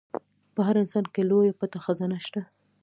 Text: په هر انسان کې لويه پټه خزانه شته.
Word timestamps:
په 0.53 0.61
هر 0.67 0.75
انسان 0.83 1.05
کې 1.13 1.21
لويه 1.29 1.53
پټه 1.59 1.79
خزانه 1.85 2.17
شته. 2.25 2.41